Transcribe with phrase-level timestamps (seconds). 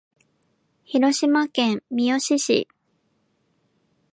[0.83, 2.67] 広島県三次市